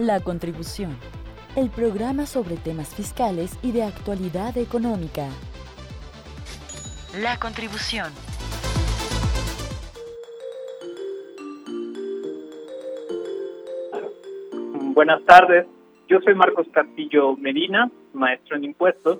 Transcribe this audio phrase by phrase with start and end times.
[0.00, 0.96] La Contribución,
[1.56, 5.28] el programa sobre temas fiscales y de actualidad económica.
[7.20, 8.06] La Contribución.
[14.94, 15.66] Buenas tardes,
[16.08, 19.18] yo soy Marcos Castillo Medina, maestro en impuestos,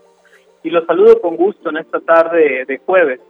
[0.63, 3.21] y los saludo con gusto en esta tarde de jueves.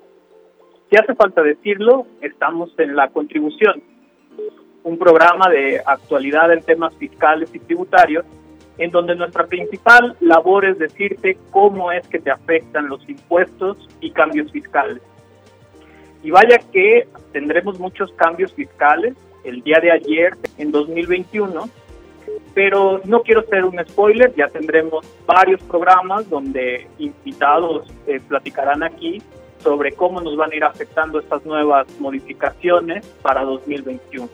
[0.89, 3.83] Si hace falta decirlo, estamos en La Contribución,
[4.83, 8.25] un programa de actualidad en temas fiscales y tributarios,
[8.79, 14.11] en donde nuestra principal labor es decirte cómo es que te afectan los impuestos y
[14.11, 15.03] cambios fiscales.
[16.23, 21.69] Y vaya que tendremos muchos cambios fiscales el día de ayer, en 2021,
[22.55, 29.23] pero no quiero ser un spoiler, ya tendremos varios programas donde invitados eh, platicarán aquí
[29.63, 34.29] sobre cómo nos van a ir afectando estas nuevas modificaciones para 2021.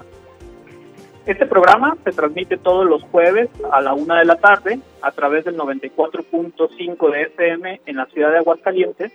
[1.27, 5.45] Este programa se transmite todos los jueves a la una de la tarde a través
[5.45, 9.13] del 94.5 de FM en la ciudad de Aguascalientes.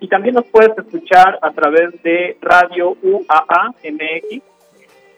[0.00, 4.42] Y también nos puedes escuchar a través de Radio UAA MX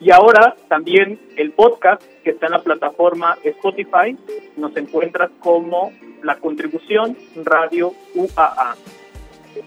[0.01, 4.15] y ahora también el podcast que está en la plataforma Spotify.
[4.55, 5.91] Nos encuentras como
[6.21, 8.75] la contribución Radio UAA.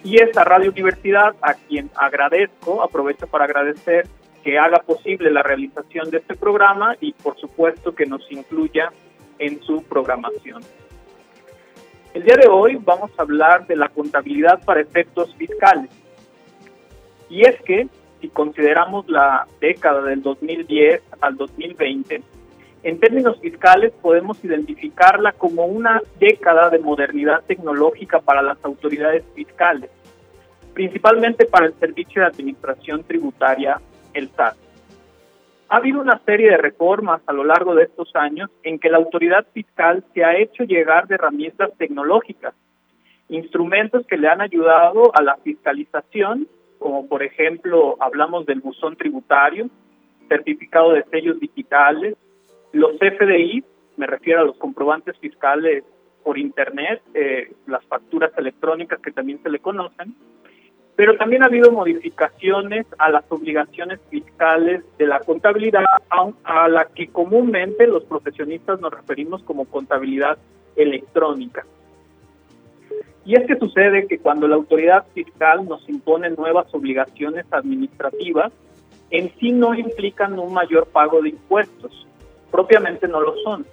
[0.05, 4.06] Y esta Radio Universidad, a quien agradezco, aprovecho para agradecer
[4.43, 8.93] que haga posible la realización de este programa y por supuesto que nos incluya
[9.39, 10.62] en su programación.
[12.15, 15.91] El día de hoy vamos a hablar de la contabilidad para efectos fiscales.
[17.31, 17.89] Y es que
[18.20, 22.23] si consideramos la década del 2010 al 2020,
[22.83, 29.89] en términos fiscales podemos identificarla como una década de modernidad tecnológica para las autoridades fiscales,
[30.75, 33.81] principalmente para el Servicio de Administración Tributaria
[34.14, 34.56] el SAT.
[35.68, 38.98] Ha habido una serie de reformas a lo largo de estos años en que la
[38.98, 42.55] autoridad fiscal se ha hecho llegar de herramientas tecnológicas,
[43.30, 46.46] instrumentos que le han ayudado a la fiscalización,
[46.78, 49.70] como por ejemplo hablamos del buzón tributario,
[50.28, 52.17] certificado de sellos digitales,
[52.72, 53.64] los FDI,
[53.96, 55.84] me refiero a los comprobantes fiscales
[56.22, 60.14] por Internet, eh, las facturas electrónicas que también se le conocen,
[61.02, 65.83] pero también ha habido modificaciones a las obligaciones fiscales de la contabilidad,
[66.45, 70.39] a la que comúnmente los profesionistas nos referimos como contabilidad
[70.77, 71.67] electrónica.
[73.24, 78.52] Y es que sucede que cuando la autoridad fiscal nos impone nuevas obligaciones administrativas,
[79.11, 82.07] en sí no implican un mayor pago de impuestos,
[82.52, 83.67] propiamente no lo son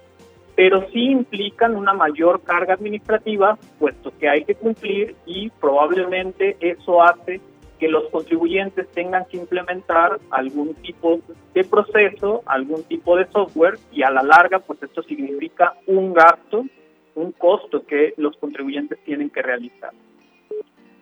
[0.56, 7.02] pero sí implican una mayor carga administrativa, puesto que hay que cumplir y probablemente eso
[7.02, 7.40] hace
[7.78, 11.20] que los contribuyentes tengan que implementar algún tipo
[11.54, 16.66] de proceso, algún tipo de software y a la larga pues esto significa un gasto,
[17.14, 19.92] un costo que los contribuyentes tienen que realizar.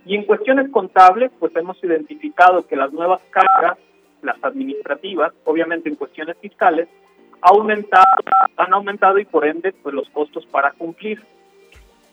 [0.06, 3.76] Y en cuestiones contables pues hemos identificado que las nuevas cargas,
[4.22, 6.88] las administrativas, obviamente en cuestiones fiscales,
[7.41, 8.04] aumentado,
[8.56, 11.22] han aumentado y por ende pues los costos para cumplir.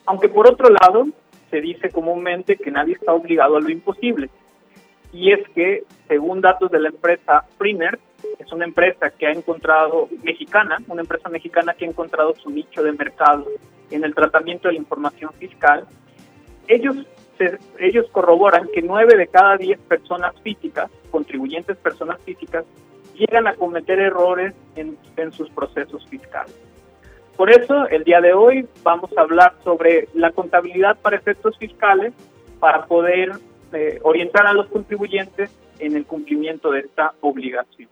[0.06, 1.08] Aunque por otro lado
[1.50, 4.30] se dice comúnmente que nadie está obligado a lo imposible.
[5.14, 8.00] Y es que, según datos de la empresa Primer,
[8.38, 12.84] es una empresa que ha encontrado, mexicana, una empresa mexicana que ha encontrado su nicho
[12.84, 13.46] de mercado
[13.92, 15.86] en el tratamiento de la información fiscal,
[16.68, 16.98] ellos,
[17.80, 22.66] ellos corroboran que nueve de cada diez personas físicas, contribuyentes personas físicas,
[23.16, 24.98] llegan a cometer errores en,
[25.32, 26.54] sus procesos fiscales.
[27.36, 32.14] Por eso, el día de hoy vamos a hablar sobre la contabilidad para efectos fiscales
[32.60, 33.32] para poder
[33.74, 37.90] eh, orientar a los contribuyentes en el cumplimiento de esta obligación.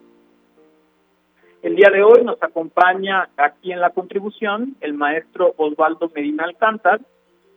[1.62, 7.00] El día de hoy nos acompaña aquí en la contribución el maestro Osvaldo Medina Alcántar,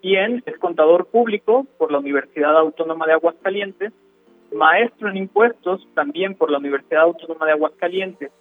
[0.01, 3.91] quien es contador público por la Universidad Autónoma de Aguascalientes
[4.57, 8.31] maestro en impuestos también por la Universidad Autónoma de Aguascalientes.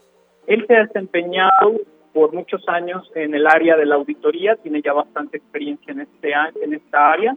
[0.46, 1.81] Él se ha desempeñado
[2.12, 6.32] por muchos años en el área de la auditoría, tiene ya bastante experiencia en, este,
[6.62, 7.37] en esta área,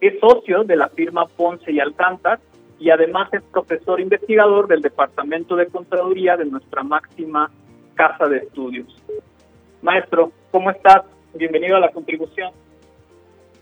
[0.00, 2.40] es socio de la firma Ponce y Alcántar
[2.78, 7.50] y además es profesor investigador del Departamento de Contaduría de nuestra máxima
[7.94, 8.86] casa de estudios.
[9.80, 11.04] Maestro, ¿cómo estás?
[11.34, 12.52] Bienvenido a la contribución.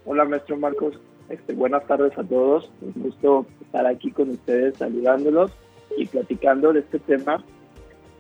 [0.06, 0.99] Hola, maestro Marcos.
[1.29, 2.71] Este, buenas tardes a todos.
[2.81, 5.53] Un gusto estar aquí con ustedes saludándolos
[5.97, 7.43] y platicando de este tema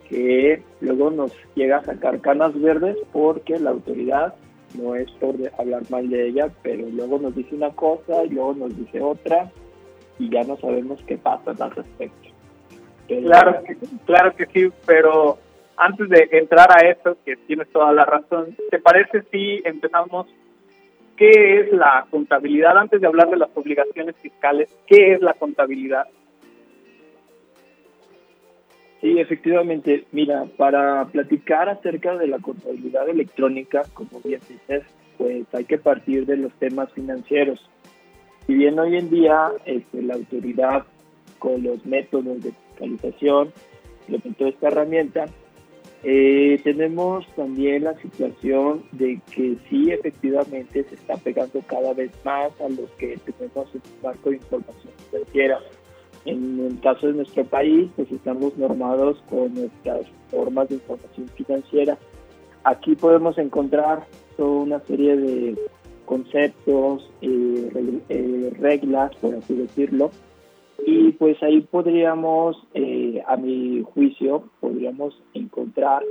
[0.08, 4.34] que luego nos llega a sacar canas verdes porque la autoridad
[4.80, 8.54] no es por hablar mal de ella, pero luego nos dice una cosa y luego
[8.54, 9.50] nos dice otra
[10.18, 12.28] y ya no sabemos qué pasa al respecto.
[13.06, 15.38] claro, que, claro que sí, pero
[15.76, 20.26] antes de entrar a eso, que tienes toda la razón, ¿te parece si empezamos
[21.16, 22.76] qué es la contabilidad?
[22.76, 26.06] Antes de hablar de las obligaciones fiscales, ¿qué es la contabilidad?
[29.00, 30.04] Sí, efectivamente.
[30.12, 34.82] Mira, para platicar acerca de la contabilidad electrónica, como bien dices,
[35.18, 37.60] pues hay que partir de los temas financieros.
[38.46, 40.84] Si bien hoy en día este, la autoridad
[41.38, 43.52] con los métodos de fiscalización
[44.08, 45.26] implementó esta herramienta,
[46.04, 52.52] eh, tenemos también la situación de que sí, efectivamente, se está pegando cada vez más
[52.60, 55.60] a lo que tenemos en el marco de información financiera.
[56.26, 61.98] En el caso de nuestro país, pues estamos normados con nuestras formas de información financiera.
[62.64, 64.06] Aquí podemos encontrar
[64.36, 65.58] toda una serie de
[66.04, 70.10] conceptos, eh, eh, reglas, por así decirlo,
[70.86, 72.93] y pues ahí podríamos, eh,
[73.26, 76.02] a mi juicio, podríamos encontrar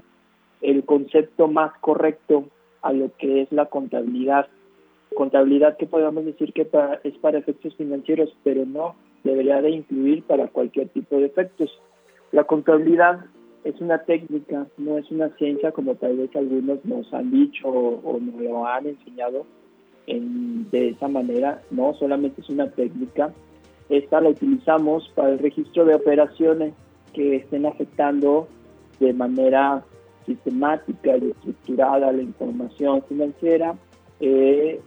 [0.62, 2.46] el concepto más correcto
[2.82, 4.48] a lo que es la contabilidad.
[5.16, 6.68] Contabilidad que podemos decir que
[7.04, 11.72] es para efectos financieros, pero no, debería de incluir para cualquier tipo de efectos.
[12.32, 13.26] La contabilidad
[13.64, 18.20] es una técnica, no es una ciencia como tal vez algunos nos han dicho o,
[18.20, 19.46] nos lo han enseñado
[20.06, 23.32] de esa manera, no, solamente es una técnica
[23.90, 26.74] esta la utilizamos para el registro de operaciones
[27.14, 28.48] que estén afectando
[29.00, 29.84] de manera
[30.26, 33.76] sistemática y estructurada la información financiera,
[34.20, 34.80] eh,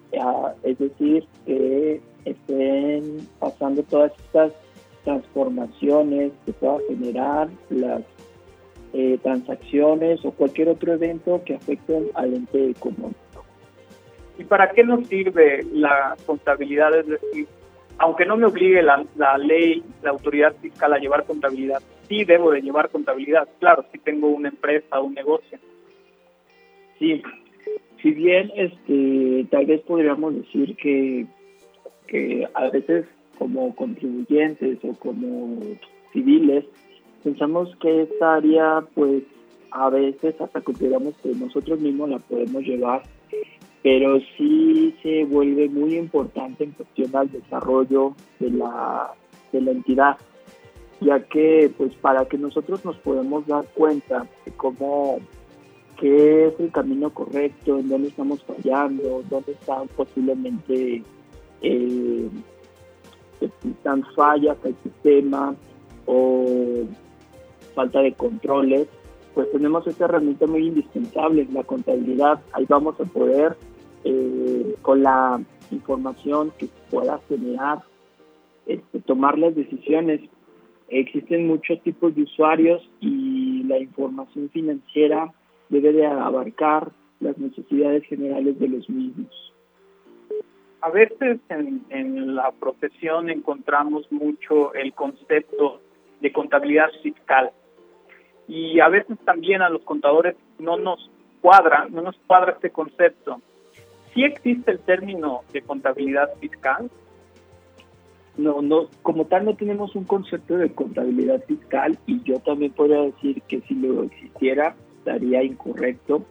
[0.63, 4.53] es decir, que estén pasando todas estas
[5.05, 8.03] transformaciones que pueda generar las
[8.93, 13.17] eh, transacciones o cualquier otro evento que afecten al ente económico.
[14.39, 16.95] ¿Y para qué nos sirve la contabilidad?
[16.99, 17.47] Es decir,
[17.99, 22.51] aunque no me obligue la, la ley, la autoridad fiscal a llevar contabilidad, sí debo
[22.51, 25.59] de llevar contabilidad, claro, si tengo una empresa un negocio.
[26.99, 27.23] Sí,
[28.03, 31.27] si bien este, tal vez podríamos decir que,
[32.07, 33.07] que a veces
[33.39, 35.61] como contribuyentes o como
[36.13, 36.65] civiles,
[37.23, 39.23] pensamos que esta área pues
[39.71, 43.03] a veces hasta consideramos que nosotros mismos la podemos llevar
[43.87, 49.13] pero sí se vuelve muy importante en cuestión al desarrollo de la,
[49.53, 50.17] de la entidad,
[51.01, 55.19] ya que pues para que nosotros nos podamos dar cuenta de cómo
[55.99, 61.03] qué es el camino correcto, en dónde estamos fallando, dónde están posiblemente
[61.63, 62.29] eh,
[63.41, 65.55] están fallas al sistema
[66.07, 66.85] o
[67.75, 68.89] falta de controles,
[69.35, 72.41] pues tenemos esta herramienta muy indispensable, la contabilidad.
[72.53, 73.57] Ahí vamos a poder
[74.05, 75.41] eh, con la
[75.71, 77.83] información que pueda generar,
[78.67, 80.23] este, tomar las decisiones.
[80.89, 85.33] Existen muchos tipos de usuarios y la información financiera
[85.69, 89.53] debe de abarcar las necesidades generales de los mismos.
[90.81, 95.81] A veces en, en la profesión encontramos mucho el concepto
[96.21, 97.51] de contabilidad fiscal
[98.47, 101.11] y a veces también a los contadores no nos
[101.41, 103.41] cuadra, no nos cuadra este concepto
[104.17, 106.91] ¿sí existe el término de contabilidad fiscal?
[108.39, 113.03] No, no, como tal no tenemos un concepto de contabilidad fiscal y yo también podría
[113.03, 116.23] decir que si lo existiera estaría incorrecto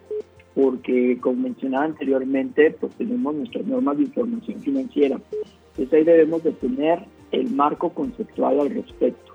[0.54, 5.20] porque como mencionaba anteriormente pues tenemos nuestras normas de información financiera.
[5.70, 9.32] Entonces ahí debemos de tener el marco conceptual al respecto.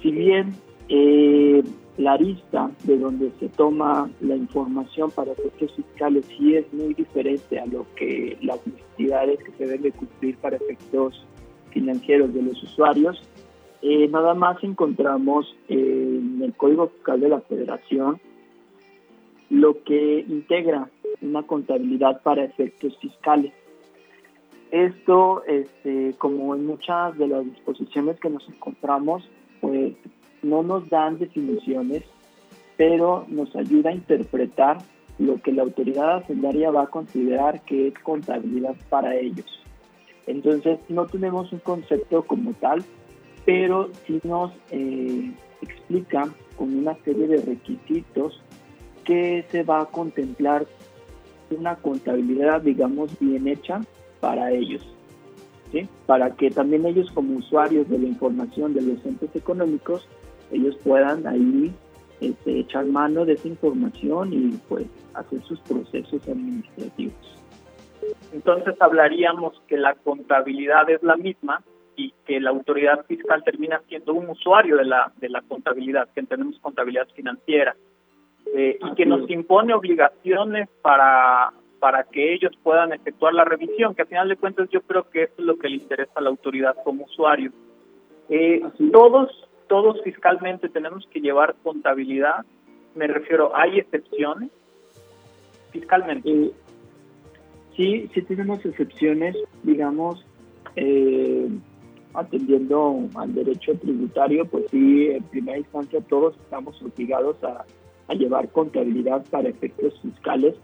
[0.00, 0.54] Si bien
[0.88, 1.62] eh,
[1.98, 7.58] la arista de donde se toma la información para efectos fiscales sí es muy diferente
[7.58, 11.26] a lo que las necesidades que se deben cumplir para efectos
[11.78, 13.22] financieros de los usuarios.
[13.82, 18.20] Eh, nada más encontramos en el Código Fiscal de la Federación
[19.50, 20.90] lo que integra
[21.22, 23.52] una contabilidad para efectos fiscales.
[24.70, 29.26] Esto, este, como en muchas de las disposiciones que nos encontramos,
[29.60, 29.94] pues
[30.42, 32.02] no nos dan definiciones,
[32.76, 34.78] pero nos ayuda a interpretar
[35.18, 39.46] lo que la autoridad hacendaria va a considerar que es contabilidad para ellos.
[40.28, 42.84] Entonces, no tenemos un concepto como tal,
[43.44, 45.32] pero sí nos eh,
[45.62, 48.42] explica con una serie de requisitos
[49.04, 50.66] que se va a contemplar
[51.50, 53.80] una contabilidad, digamos, bien hecha
[54.20, 54.86] para ellos.
[55.72, 55.88] ¿sí?
[56.06, 60.06] Para que también ellos como usuarios de la información de los entes económicos
[60.50, 61.72] ellos puedan ahí
[62.20, 67.37] este, echar mano de esa información y pues hacer sus procesos administrativos.
[68.32, 71.62] Entonces hablaríamos que la contabilidad es la misma
[71.96, 76.20] y que la autoridad fiscal termina siendo un usuario de la, de la contabilidad, que
[76.20, 77.74] entendemos contabilidad financiera.
[78.54, 84.02] eh, y que nos impone obligaciones para, para que ellos puedan efectuar la revisión, que
[84.02, 86.30] al final de cuentas yo creo que eso es lo que le interesa a la
[86.30, 87.52] autoridad como usuario.
[88.28, 88.62] Eh,
[88.92, 92.44] todos, todos fiscalmente tenemos que llevar contabilidad,
[92.94, 94.50] me refiero, ¿hay excepciones
[95.70, 96.30] fiscalmente?
[96.30, 96.52] Eh,
[97.78, 100.26] sí, sí tenemos excepciones, digamos,
[100.76, 101.48] eh,
[102.12, 107.64] atendiendo al derecho tributario, pues sí, en primera instancia todos estamos obligados a,
[108.14, 110.54] llevar contabilidad para efectos fiscales,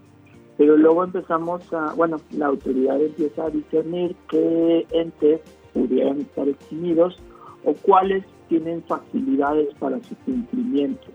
[0.57, 5.41] pero luego empezamos a, bueno, la autoridad empieza a discernir qué entes
[5.71, 7.21] pudieran estar eximidos
[7.63, 11.05] o cuáles tienen facilidades para su cumplimiento.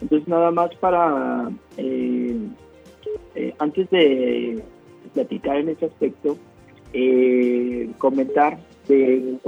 [0.00, 2.36] Entonces, nada más para, eh,
[3.36, 4.60] eh, antes de
[5.12, 6.36] platicar en ese aspecto,
[6.92, 9.38] eh, comentar de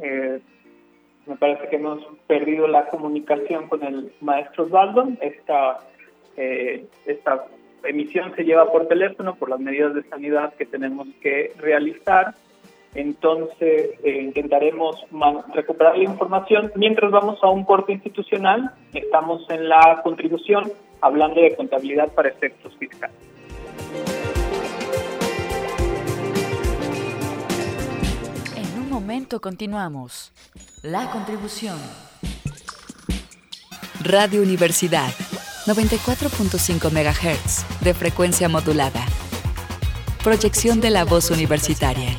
[0.00, 0.40] eh,
[1.26, 5.08] me parece que hemos perdido la comunicación con el maestro Osvaldo.
[5.20, 5.78] Esta,
[6.36, 7.46] eh, esta
[7.82, 12.34] emisión se lleva por teléfono por las medidas de sanidad que tenemos que realizar.
[12.94, 15.04] Entonces eh, intentaremos
[15.52, 16.72] recuperar la información.
[16.76, 20.70] Mientras vamos a un corte institucional, estamos en la contribución
[21.00, 23.16] hablando de contabilidad para efectos fiscales.
[28.56, 30.32] En un momento continuamos.
[30.82, 31.78] La contribución.
[34.02, 35.08] Radio Universidad,
[35.66, 39.04] 94.5 MHz, de frecuencia modulada.
[40.22, 42.10] Proyección de la voz universitaria.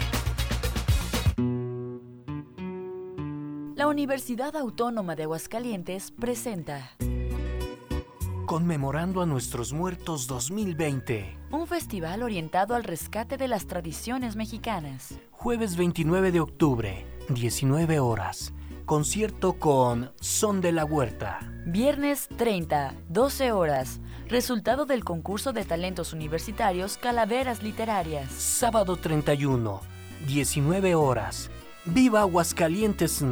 [4.06, 6.92] Universidad Autónoma de Aguascalientes presenta
[8.46, 11.36] Conmemorando a nuestros muertos 2020.
[11.50, 15.16] Un festival orientado al rescate de las tradiciones mexicanas.
[15.32, 18.54] Jueves 29 de octubre, 19 horas.
[18.86, 21.40] Concierto con Son de la Huerta.
[21.66, 24.02] Viernes 30, 12 horas.
[24.28, 28.32] Resultado del concurso de talentos universitarios Calaveras Literarias.
[28.32, 29.82] Sábado 31,
[30.28, 31.50] 19 horas.
[31.86, 33.24] Viva Aguascalientes.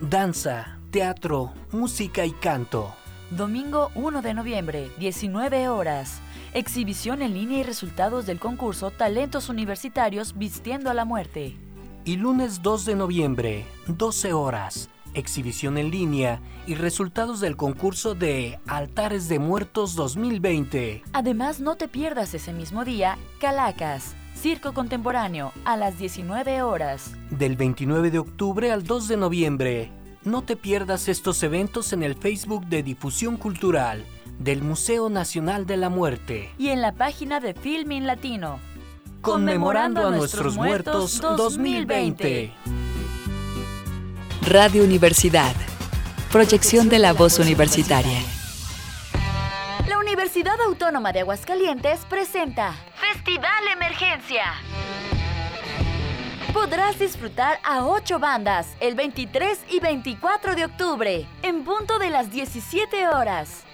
[0.00, 2.94] Danza, teatro, música y canto.
[3.30, 6.22] Domingo 1 de noviembre, 19 horas.
[6.54, 11.54] Exhibición en línea y resultados del concurso Talentos Universitarios Vistiendo a la Muerte.
[12.06, 14.88] Y lunes 2 de noviembre, 12 horas.
[15.12, 21.02] Exhibición en línea y resultados del concurso de Altares de Muertos 2020.
[21.12, 27.12] Además, no te pierdas ese mismo día Calacas, Circo Contemporáneo, a las 19 horas.
[27.28, 29.92] Del 29 de octubre al 2 de noviembre,
[30.24, 34.02] no te pierdas estos eventos en el Facebook de Difusión Cultural
[34.38, 36.50] del Museo Nacional de la Muerte.
[36.56, 38.58] Y en la página de Filming Latino.
[39.20, 42.50] Conmemorando a nuestros muertos 2020.
[44.48, 45.54] Radio Universidad.
[46.32, 48.20] Proyección de la voz universitaria.
[49.86, 52.74] La Universidad Autónoma de Aguascalientes presenta
[53.12, 54.44] Festival Emergencia
[56.52, 62.30] podrás disfrutar a ocho bandas el 23 y 24 de octubre, en punto de las
[62.30, 63.64] 17 horas.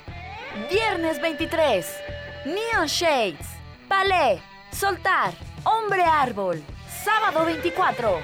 [0.70, 1.86] Viernes 23,
[2.46, 3.46] Neon Shades,
[3.88, 4.40] Palais,
[4.72, 6.62] Soltar, Hombre Árbol.
[7.04, 8.18] Sábado 24,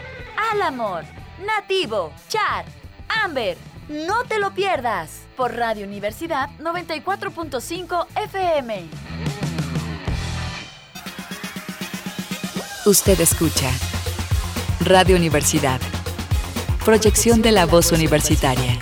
[0.53, 1.05] Alamor,
[1.45, 2.65] Nativo, Char,
[3.23, 3.59] Amber.
[3.89, 9.12] No te lo pierdas por Radio Universidad 94.5 FM.
[12.85, 13.69] Usted escucha
[14.85, 15.79] Radio Universidad.
[16.85, 18.73] Proyección de la voz universitaria.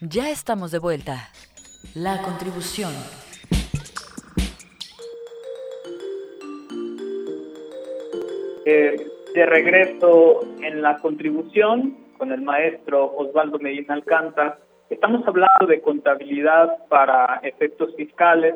[0.00, 1.28] Ya estamos de vuelta.
[1.94, 2.92] La contribución.
[8.64, 14.58] Eh, de regreso en la contribución con el maestro Osvaldo Medina Alcántara.
[14.88, 18.54] Estamos hablando de contabilidad para efectos fiscales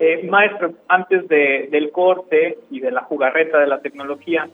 [0.00, 4.48] eh, maestro, antes de, del corte y de la jugarreta de la tecnología,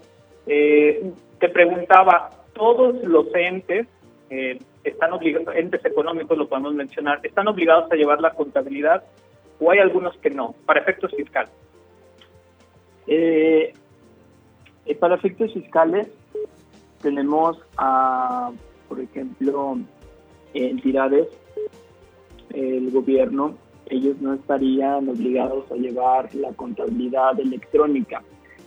[0.47, 3.87] eh, te preguntaba, ¿todos los entes
[4.31, 9.05] eh, están obligados, entes económicos lo podemos mencionar, están obligados a llevar la contabilidad
[9.61, 11.53] o hay algunos que no, para efectos fiscales?
[14.99, 16.09] para efectos fiscales
[17.03, 18.51] tenemos a,
[18.89, 19.77] por ejemplo,
[20.55, 21.29] entidades,
[22.55, 23.59] el gobierno
[23.91, 28.23] ellos no estarían obligados a llevar la contabilidad electrónica.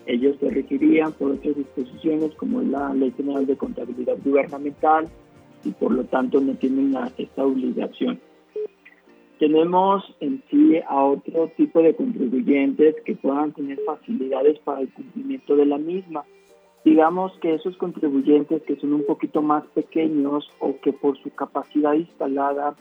[0.05, 5.07] Ellos se regirían por otras disposiciones como la Ley General de Contabilidad Gubernamental
[5.65, 8.19] y por lo tanto no tienen esta obligación.
[9.39, 15.55] Tenemos en sí a otro tipo de contribuyentes que puedan tener facilidades para el cumplimiento
[15.55, 16.24] de la misma.
[16.86, 21.93] digamos que esos contribuyentes que son un poquito más pequeños o que por su capacidad
[21.93, 22.77] instalada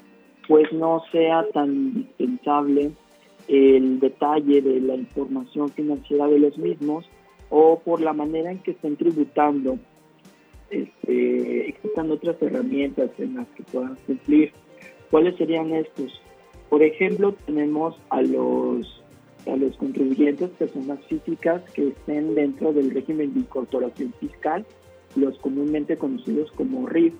[0.48, 2.92] pues no sea tan indispensable
[3.48, 7.08] el detalle de la información financiera de los mismos
[7.50, 9.78] o por la manera en que estén tributando,
[10.70, 14.52] este, existan otras herramientas en las que puedan cumplir.
[15.10, 16.20] ¿Cuáles serían estos?
[16.68, 19.02] Por ejemplo, tenemos a los,
[19.46, 24.66] a los contribuyentes, personas físicas que estén dentro del régimen de incorporación fiscal,
[25.14, 27.14] los comúnmente conocidos como RIF.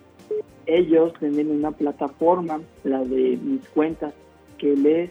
[0.66, 4.14] Ellos tienen una plataforma, la de mis cuentas,
[4.58, 5.10] que les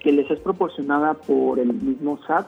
[0.00, 2.46] que les es proporcionada por el mismo SAT,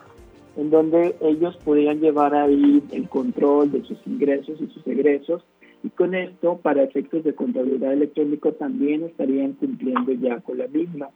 [0.57, 5.43] en donde ellos podrían llevar ahí el control de sus ingresos y sus egresos,
[5.83, 11.09] y con esto, para efectos de contabilidad electrónico, también estarían cumpliendo ya con la misma.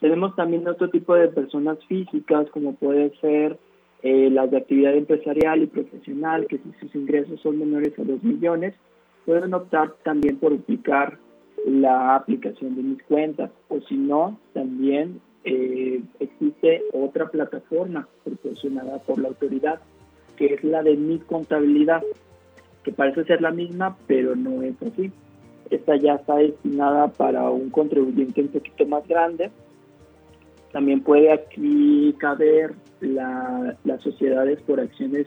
[0.00, 3.58] Tenemos también otro tipo de personas físicas, como puede ser
[4.02, 8.22] eh, las de actividad empresarial y profesional, que si sus ingresos son menores a 2
[8.22, 8.74] millones,
[9.24, 11.18] pueden optar también por aplicar
[11.66, 19.18] la aplicación de mis cuentas, o si no, también eh, existe otra plataforma proporcionada por
[19.20, 19.80] la autoridad,
[20.36, 22.02] que es la de mi contabilidad,
[22.82, 25.12] que parece ser la misma, pero no es así.
[25.70, 29.50] Esta ya está destinada para un contribuyente un poquito más grande.
[30.72, 35.26] También puede aquí caber la, las sociedades por acciones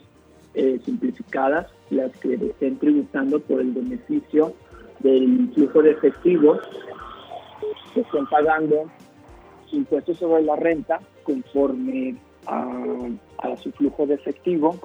[0.56, 4.54] eh, simplificadas, las que estén tributando por el beneficio
[5.00, 6.58] del flujo de efectivo
[7.94, 8.90] que estén pagando
[9.72, 12.16] impuestos sobre la renta conforme
[12.48, 14.78] a, su flujo de efectivo.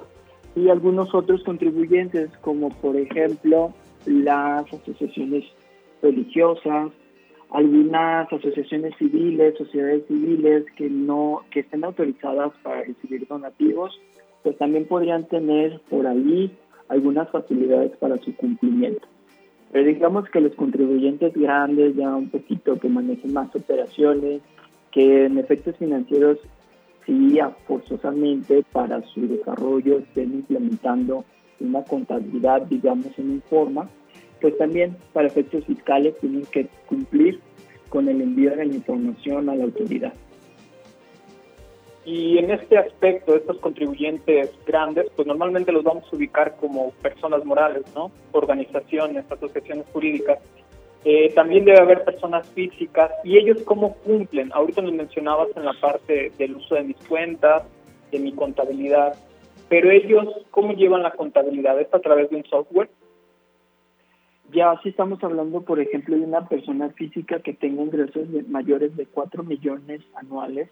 [0.57, 3.73] Y algunos otros contribuyentes como por ejemplo
[4.07, 5.45] las asociaciones
[6.03, 6.91] religiosas,
[7.51, 14.01] algunas asociaciones civiles, sociedades civiles que no que estén autorizadas para recibir donativos,
[14.43, 16.51] pues también podrían tener por ahí
[16.89, 19.07] algunas facilidades para su cumplimiento.
[19.73, 24.43] Pero digamos que los contribuyentes grandes, ya un poquito que manejen más operaciones,
[24.91, 26.39] que en efectos financieros
[27.07, 31.25] sí forzosamente para su desarrollo estén implementando
[31.61, 33.89] una contabilidad, digamos, en forma,
[34.41, 37.39] pues también para efectos fiscales tienen que cumplir
[37.89, 40.13] con el envío de la información a la autoridad.
[42.05, 47.45] Y en este aspecto, estos contribuyentes grandes, pues normalmente los vamos a ubicar como personas
[47.45, 48.11] morales, ¿no?
[48.33, 50.39] Organizaciones, asociaciones jurídicas.
[51.05, 54.51] Eh, también debe haber personas físicas y ellos cómo cumplen.
[54.53, 57.65] Ahorita nos mencionabas en la parte del uso de mis cuentas,
[58.11, 59.15] de mi contabilidad,
[59.69, 62.91] pero ellos cómo llevan la contabilidad, ¿es a través de un software?
[64.53, 69.07] Ya si estamos hablando, por ejemplo, de una persona física que tenga ingresos mayores de
[69.07, 70.69] 4 millones anuales,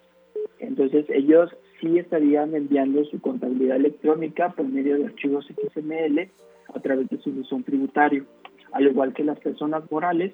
[0.59, 6.29] entonces ellos sí estarían enviando su contabilidad electrónica por medio de archivos XML
[6.75, 8.27] a través de su buzón tributario
[8.73, 10.33] al igual que las personas morales,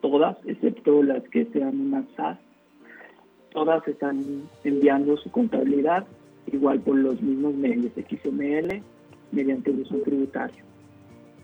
[0.00, 2.38] todas, excepto las que sean una SAS,
[3.50, 6.06] todas están enviando su contabilidad
[6.46, 8.82] igual por los mismos medios XML
[9.32, 10.64] mediante el uso tributario.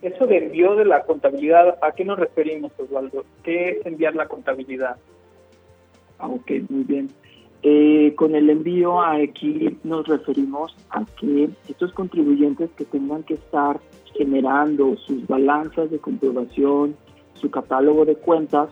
[0.00, 3.24] Eso de envío de la contabilidad, ¿a qué nos referimos, Osvaldo?
[3.42, 4.96] ¿Qué es enviar la contabilidad?
[6.18, 7.08] Ah, ok, muy bien.
[7.66, 13.80] Eh, con el envío aquí nos referimos a que estos contribuyentes que tengan que estar
[14.12, 16.94] generando sus balanzas de comprobación,
[17.32, 18.68] su catálogo de cuentas,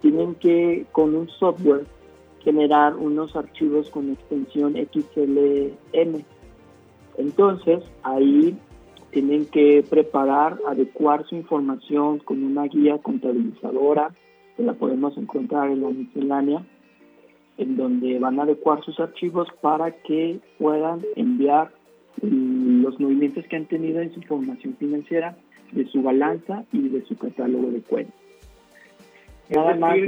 [0.00, 1.86] tienen que con un software
[2.40, 6.24] generar unos archivos con extensión XLM.
[7.18, 8.58] Entonces, ahí
[9.12, 14.10] tienen que preparar, adecuar su información con una guía contabilizadora,
[14.56, 16.66] que la podemos encontrar en la miscelánea,
[17.58, 21.70] en donde van a adecuar sus archivos para que puedan enviar
[22.20, 25.36] los movimientos que han tenido en su formación financiera,
[25.72, 28.14] de su balanza y de su catálogo de cuentas.
[29.48, 29.98] Nada más.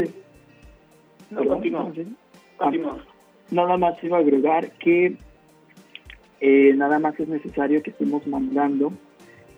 [3.51, 5.17] nada más iba a agregar que
[6.41, 8.93] eh, nada más es necesario que estemos mandando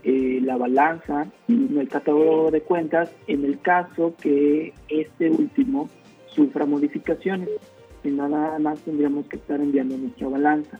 [0.04, 5.88] eh, la balanza y el catálogo de cuentas en el caso que este último
[6.28, 7.48] sufra modificaciones.
[8.06, 10.78] Y nada más tendríamos que estar enviando nuestra balanza.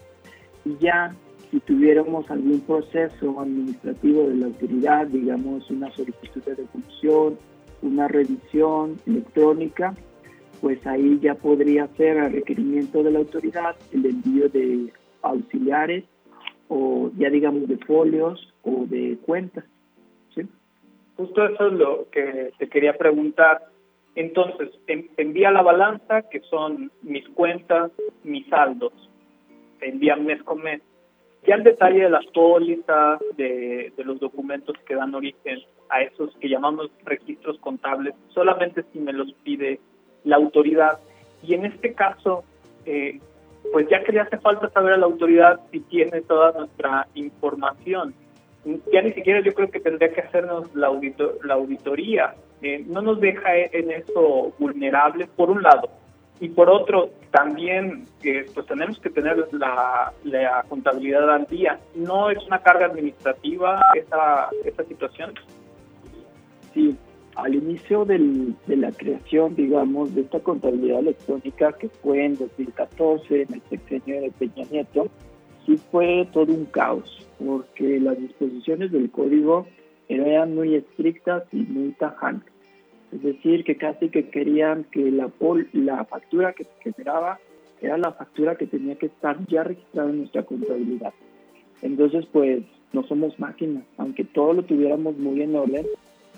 [0.65, 1.15] Y ya
[1.51, 7.39] si tuviéramos algún proceso administrativo de la autoridad, digamos una solicitud de devolución,
[7.83, 9.95] una revisión electrónica,
[10.61, 16.05] pues ahí ya podría ser a requerimiento de la autoridad el envío de auxiliares
[16.69, 19.65] o ya digamos de folios o de cuentas.
[20.35, 20.43] ¿sí?
[21.17, 23.63] Justo eso es lo que te quería preguntar.
[24.17, 27.93] Entonces, envía la balanza, que son mis cuentas,
[28.25, 28.93] mis saldos.
[29.81, 30.81] envía mes con mes
[31.47, 36.35] Ya el detalle de las pólizas, de, de los documentos que dan origen a esos
[36.39, 39.79] que llamamos registros contables, solamente si me los pide
[40.25, 40.99] la autoridad.
[41.43, 42.43] Y en este caso,
[42.87, 43.21] eh,
[43.73, 48.15] pues ya que le hace falta saber a la autoridad si tiene toda nuestra información.
[48.93, 50.91] Ya ni siquiera yo creo que tendría que hacernos la,
[51.45, 52.35] la auditoría.
[52.63, 55.89] Eh, no nos deja en eso vulnerable, por un lado.
[56.41, 61.79] Y por otro, también eh, pues tenemos que tener la, la, contabilidad al día.
[61.95, 65.33] No es una carga administrativa esa, esa situación.
[66.75, 66.97] Sí,
[67.37, 73.43] al inicio del, de la creación, digamos, de esta contabilidad electrónica que fue en 2014,
[73.43, 75.09] en el sexenio de Peña Nieto,
[75.67, 79.67] sí fue todo un caos, porque las disposiciones del código
[80.09, 82.53] eran muy estrictas y muy tajantes.
[83.13, 85.31] Es decir, que casi que querían que la,
[85.73, 87.39] la factura que se generaba
[87.81, 91.13] era la factura que tenía que estar ya registrada en nuestra contabilidad.
[91.83, 95.87] Entonces, pues, no somos máquinas, aunque todo lo tuviéramos muy en orden,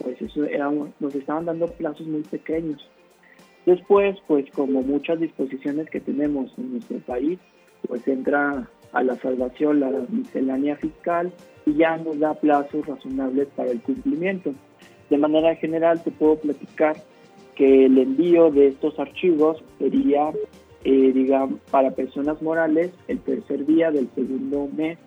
[0.02, 2.88] pues eso era, nos estaban dando plazos muy pequeños.
[3.66, 7.38] Después, pues como muchas disposiciones que tenemos en nuestro país,
[7.86, 11.32] pues entra a la salvación la miscelánea fiscal
[11.66, 14.54] y ya nos da plazos razonables para el cumplimiento.
[15.10, 16.96] De manera general, te puedo platicar
[17.54, 20.30] que el envío de estos archivos sería,
[20.84, 24.98] eh, digamos, para personas morales el tercer día del segundo mes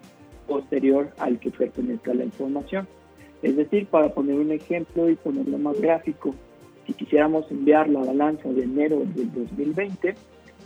[0.47, 2.87] posterior al que pertenezca la información.
[3.41, 6.35] Es decir, para poner un ejemplo y ponerlo más gráfico,
[6.85, 10.15] si quisiéramos enviar la balanza de enero del 2020,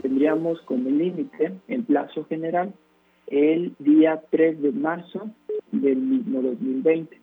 [0.02, 2.74] tendríamos como límite, en plazo general,
[3.28, 5.30] el día 3 de marzo
[5.72, 7.20] del mismo 2020.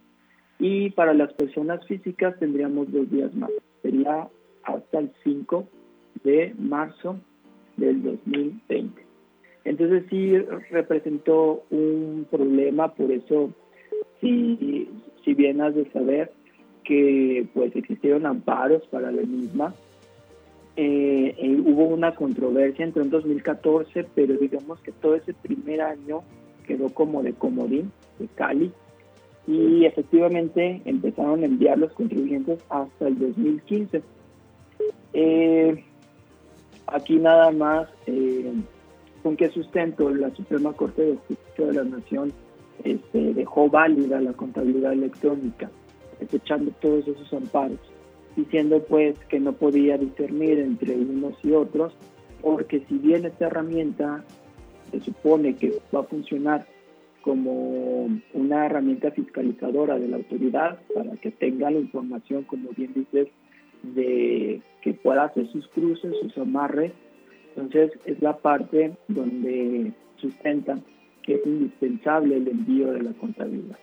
[0.59, 3.51] Y para las personas físicas tendríamos dos días más,
[3.83, 4.29] sería
[4.65, 5.67] hasta el 5
[6.25, 7.19] de marzo
[7.77, 9.03] del 2020.
[9.65, 10.38] Entonces sí
[10.71, 13.51] representó un problema, por eso
[14.21, 14.88] sí
[15.25, 16.33] si bien has de saber
[16.85, 19.75] que pues existieron amparos para la misma,
[20.77, 26.23] eh, eh, hubo una controversia entre en 2014, pero digamos que todo ese primer año
[26.67, 28.73] quedó como de comodín, de Cali,
[29.47, 34.03] y efectivamente empezaron a enviar los contribuyentes hasta el 2015.
[35.13, 35.85] Eh,
[36.87, 37.89] aquí nada más,
[39.23, 42.33] ¿con qué sustento la Suprema Corte de Justicia de la Nación
[42.85, 45.71] este, dejó válida la contabilidad electrónica,
[46.19, 47.79] desechando todos esos amparos,
[48.37, 51.95] diciendo pues que no podía discernir entre unos y otros,
[52.40, 54.25] porque si bien esta herramienta
[54.90, 56.66] se supone que va a funcionar
[57.23, 63.29] como una herramienta fiscalizadora de la autoridad para que tenga la información, como bien dices,
[63.83, 66.92] de que pueda hacer sus cruces, sus amarres.
[67.57, 70.83] Entonces es la parte donde sustentan
[71.23, 73.79] que es indispensable el envío de la contabilidad.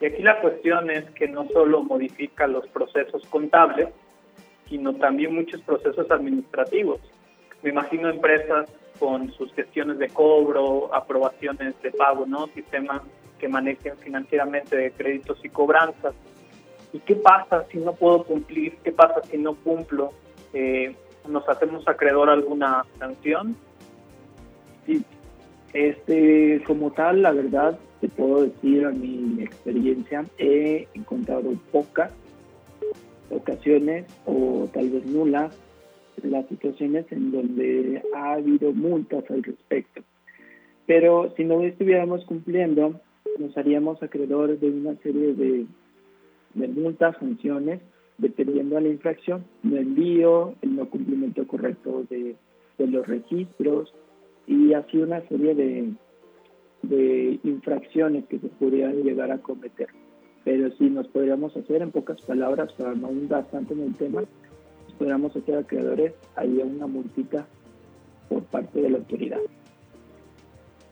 [0.00, 3.88] Y aquí la cuestión es que no solo modifica los procesos contables,
[4.68, 7.00] sino también muchos procesos administrativos.
[7.62, 12.46] Me imagino empresas con sus gestiones de cobro, aprobaciones de pago, ¿no?
[12.48, 13.02] Sistemas
[13.38, 16.14] que manejen financieramente de créditos y cobranzas.
[16.92, 18.76] ¿Y qué pasa si no puedo cumplir?
[18.82, 20.12] ¿Qué pasa si no cumplo?
[20.52, 20.94] Eh,
[21.28, 23.56] ¿Nos hacemos acreedor a alguna sanción?
[24.86, 25.04] Sí,
[25.72, 32.12] este, como tal, la verdad, te puedo decir a mi experiencia, he encontrado pocas
[33.30, 35.58] ocasiones o tal vez nulas
[36.22, 40.02] las situaciones en donde ha habido multas al respecto.
[40.86, 43.00] Pero si no estuviéramos cumpliendo,
[43.40, 45.66] nos haríamos acreedores de una serie de,
[46.54, 47.80] de multas, sanciones,
[48.18, 52.36] dependiendo de la infracción, no envío, el no cumplimiento correcto de,
[52.78, 53.92] de los registros,
[54.46, 55.92] y así una serie de,
[56.88, 59.88] de infracciones que se podrían llegar a cometer.
[60.44, 63.08] Pero si nos podríamos hacer, en pocas palabras, para no
[63.50, 67.46] tanto en el tema, nos podríamos hacer acreedores ahí una multita
[68.28, 69.40] por parte de la autoridad.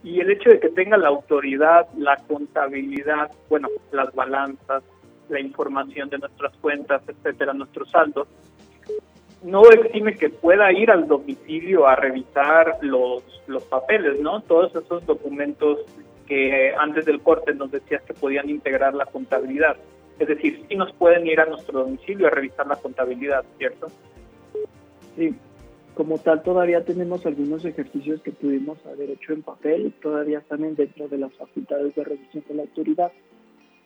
[0.03, 4.83] Y el hecho de que tenga la autoridad, la contabilidad, bueno, las balanzas,
[5.29, 8.27] la información de nuestras cuentas, etcétera, nuestros saldos,
[9.43, 14.41] no exime que pueda ir al domicilio a revisar los, los papeles, ¿no?
[14.41, 15.79] Todos esos documentos
[16.27, 19.77] que antes del corte nos decías que podían integrar la contabilidad.
[20.19, 23.87] Es decir, sí nos pueden ir a nuestro domicilio a revisar la contabilidad, ¿cierto?
[25.15, 25.35] Sí,
[25.93, 30.75] como tal todavía tenemos algunos ejercicios que pudimos haber hecho en papel y todavía están
[30.75, 33.11] dentro de las facultades de revisión de la autoridad.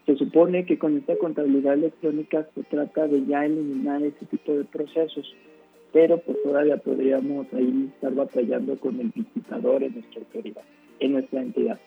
[0.10, 4.64] Se supone que con esta contabilidad electrónica se trata de ya eliminar ese tipo de
[4.64, 5.36] procesos,
[5.94, 10.64] pero pues todavía podríamos ahí estar batallando con el visitador en nuestra autoridad,
[11.00, 11.80] en nuestra entidad.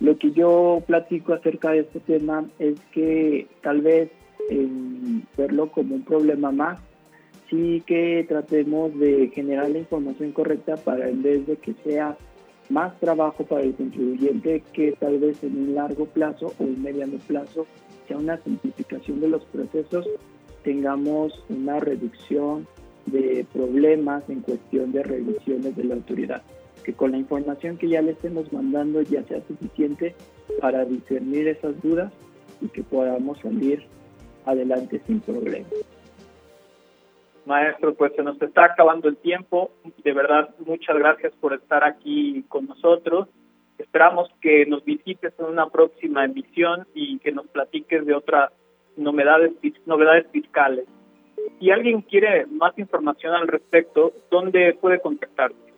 [0.00, 4.10] Lo que yo platico acerca de este tema es que tal vez
[4.48, 6.80] en verlo como un problema más,
[7.50, 12.18] sí que tratemos de generar la información correcta para en vez de que sea
[12.70, 17.18] más trabajo para el contribuyente que tal vez en un largo plazo o un mediano
[17.26, 17.66] plazo
[18.06, 20.08] sea una simplificación de los procesos,
[20.62, 22.66] tengamos una reducción
[23.06, 26.42] de problemas en cuestión de revisiones de la autoridad.
[26.84, 30.14] Que con la información que ya le estemos mandando ya sea suficiente
[30.60, 32.12] para discernir esas dudas
[32.60, 33.82] y que podamos salir
[34.46, 35.70] adelante sin problemas.
[37.50, 39.72] Maestro, pues se nos está acabando el tiempo.
[40.04, 43.28] De verdad, muchas gracias por estar aquí con nosotros.
[43.76, 48.52] Esperamos que nos visites en una próxima emisión y que nos platiques de otras
[48.96, 49.50] novedades,
[49.84, 50.86] novedades fiscales.
[51.58, 55.72] Si alguien quiere más información al respecto, ¿dónde puede contactarte?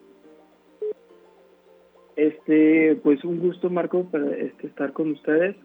[2.16, 5.56] Este, pues un gusto, Marco, para este, estar con ustedes.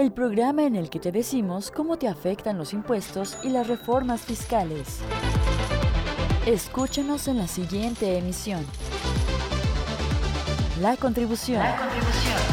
[0.00, 4.22] El programa en el que te decimos cómo te afectan los impuestos y las reformas
[4.22, 5.00] fiscales.
[6.46, 8.64] Escúchanos en la siguiente emisión.
[10.80, 11.62] La contribución.
[11.62, 12.49] La contribución.